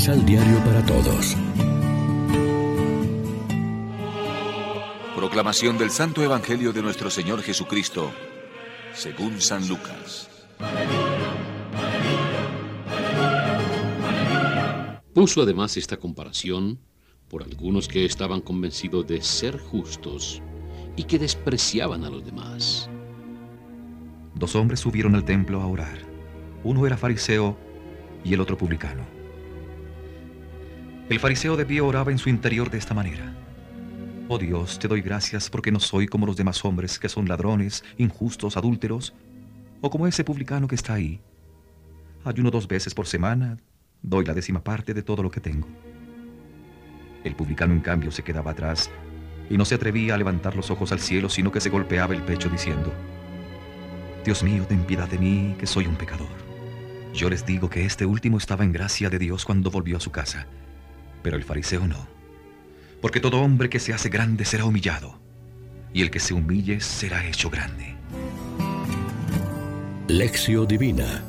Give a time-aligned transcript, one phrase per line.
[0.00, 1.36] Misal Diario para Todos.
[5.14, 8.10] Proclamación del Santo Evangelio de nuestro Señor Jesucristo,
[8.94, 10.30] según San Lucas.
[15.12, 16.78] Puso además esta comparación
[17.28, 20.40] por algunos que estaban convencidos de ser justos
[20.96, 22.88] y que despreciaban a los demás.
[24.34, 25.98] Dos hombres subieron al templo a orar.
[26.64, 27.58] Uno era fariseo
[28.24, 29.19] y el otro publicano.
[31.10, 33.34] El fariseo de pie oraba en su interior de esta manera.
[34.28, 37.82] Oh Dios, te doy gracias porque no soy como los demás hombres que son ladrones,
[37.98, 39.12] injustos, adúlteros,
[39.80, 41.20] o como ese publicano que está ahí.
[42.24, 43.58] Ayuno dos veces por semana,
[44.02, 45.66] doy la décima parte de todo lo que tengo.
[47.24, 48.88] El publicano, en cambio, se quedaba atrás
[49.50, 52.22] y no se atrevía a levantar los ojos al cielo, sino que se golpeaba el
[52.22, 52.92] pecho diciendo,
[54.24, 56.28] Dios mío, ten piedad de mí, que soy un pecador.
[57.12, 60.12] Yo les digo que este último estaba en gracia de Dios cuando volvió a su
[60.12, 60.46] casa,
[61.22, 62.06] pero el fariseo no.
[63.00, 65.18] Porque todo hombre que se hace grande será humillado,
[65.92, 67.96] y el que se humille será hecho grande.
[70.08, 71.24] Lección Divina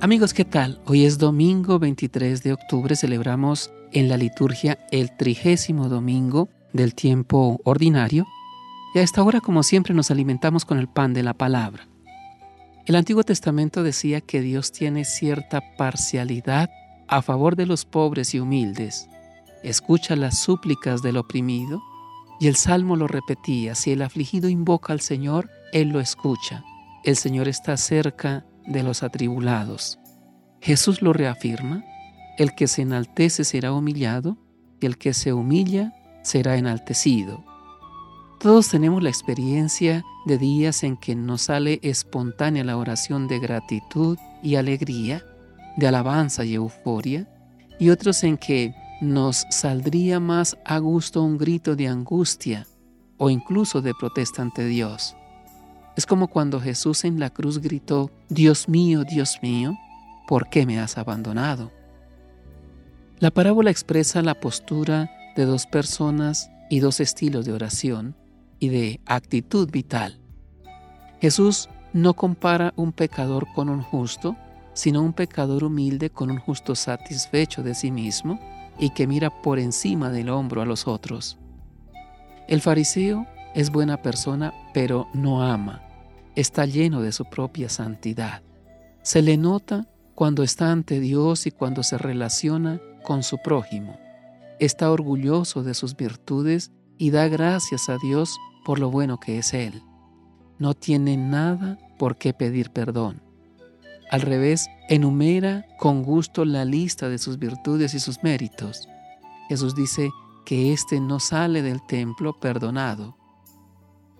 [0.00, 0.78] Amigos, ¿qué tal?
[0.84, 7.60] Hoy es domingo 23 de octubre, celebramos en la liturgia el trigésimo domingo del tiempo
[7.64, 8.26] ordinario
[8.94, 11.88] y a esta hora, como siempre, nos alimentamos con el pan de la palabra.
[12.86, 16.70] El Antiguo Testamento decía que Dios tiene cierta parcialidad
[17.08, 19.08] a favor de los pobres y humildes.
[19.64, 21.82] Escucha las súplicas del oprimido
[22.38, 26.62] y el Salmo lo repetía, si el afligido invoca al Señor, Él lo escucha.
[27.02, 29.98] El Señor está cerca de los atribulados.
[30.60, 31.84] Jesús lo reafirma,
[32.38, 34.36] el que se enaltece será humillado
[34.80, 37.44] y el que se humilla será enaltecido.
[38.38, 44.18] Todos tenemos la experiencia de días en que nos sale espontánea la oración de gratitud
[44.42, 45.24] y alegría,
[45.78, 47.26] de alabanza y euforia,
[47.78, 52.66] y otros en que nos saldría más a gusto un grito de angustia
[53.16, 55.16] o incluso de protesta ante Dios.
[55.96, 59.78] Es como cuando Jesús en la cruz gritó, Dios mío, Dios mío,
[60.28, 61.72] ¿por qué me has abandonado?
[63.18, 68.14] La parábola expresa la postura de dos personas y dos estilos de oración
[68.58, 70.20] y de actitud vital.
[71.20, 74.36] Jesús no compara un pecador con un justo,
[74.74, 78.38] sino un pecador humilde con un justo satisfecho de sí mismo
[78.78, 81.38] y que mira por encima del hombro a los otros.
[82.48, 85.82] El fariseo es buena persona, pero no ama.
[86.34, 88.42] Está lleno de su propia santidad.
[89.02, 93.98] Se le nota cuando está ante Dios y cuando se relaciona con su prójimo.
[94.60, 99.54] Está orgulloso de sus virtudes y da gracias a Dios por lo bueno que es
[99.54, 99.82] Él.
[100.58, 103.22] No tiene nada por qué pedir perdón.
[104.10, 108.88] Al revés, enumera con gusto la lista de sus virtudes y sus méritos.
[109.48, 110.10] Jesús dice
[110.44, 113.16] que éste no sale del templo perdonado,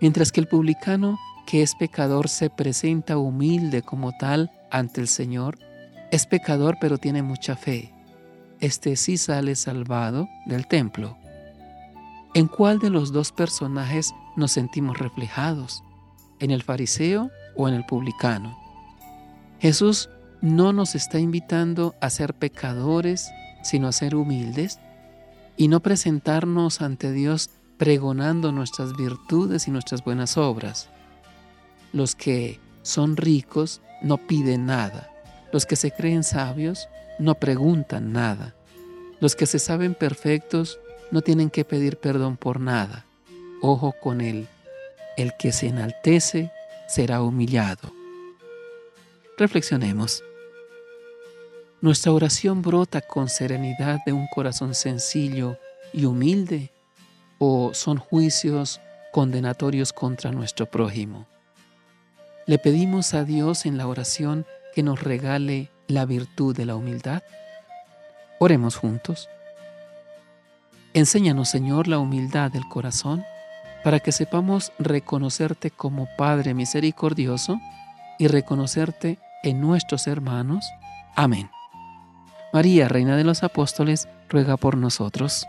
[0.00, 5.58] mientras que el publicano, que es pecador, se presenta humilde como tal ante el Señor,
[6.10, 7.92] es pecador pero tiene mucha fe.
[8.60, 11.18] Este sí sale salvado del templo.
[12.34, 15.84] ¿En cuál de los dos personajes nos sentimos reflejados?
[16.40, 18.58] ¿En el fariseo o en el publicano?
[19.60, 23.30] Jesús no nos está invitando a ser pecadores,
[23.62, 24.80] sino a ser humildes
[25.56, 30.88] y no presentarnos ante Dios pregonando nuestras virtudes y nuestras buenas obras.
[31.92, 35.08] Los que son ricos no piden nada.
[35.52, 36.88] Los que se creen sabios
[37.20, 38.56] no preguntan nada.
[39.20, 43.06] Los que se saben perfectos no tienen que pedir perdón por nada.
[43.60, 44.48] Ojo con él.
[45.16, 46.50] El que se enaltece
[46.88, 47.92] será humillado.
[49.38, 50.22] Reflexionemos.
[51.80, 55.58] ¿Nuestra oración brota con serenidad de un corazón sencillo
[55.92, 56.72] y humilde?
[57.38, 58.80] ¿O son juicios
[59.12, 61.26] condenatorios contra nuestro prójimo?
[62.46, 67.22] ¿Le pedimos a Dios en la oración que nos regale la virtud de la humildad?
[68.38, 69.28] Oremos juntos.
[70.94, 73.24] Enséñanos, Señor, la humildad del corazón
[73.82, 77.60] para que sepamos reconocerte como Padre misericordioso
[78.16, 80.64] y reconocerte en nuestros hermanos.
[81.16, 81.50] Amén.
[82.52, 85.48] María, Reina de los Apóstoles, ruega por nosotros.